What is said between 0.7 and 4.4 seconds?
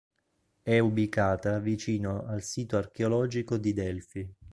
ubicata vicino al Sito Archeologico di Delfi.